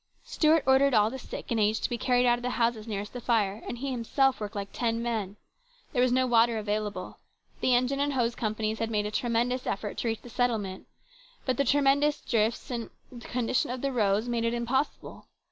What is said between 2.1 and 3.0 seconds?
out of the houses